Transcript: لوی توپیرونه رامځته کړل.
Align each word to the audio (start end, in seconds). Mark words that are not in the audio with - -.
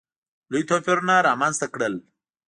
لوی 0.51 0.63
توپیرونه 0.69 1.13
رامځته 1.27 1.67
کړل. 1.73 1.95